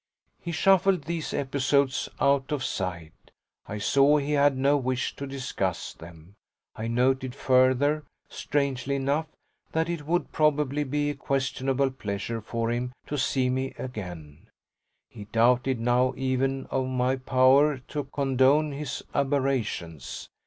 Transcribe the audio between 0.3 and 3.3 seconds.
He shuffled these episodes out of sight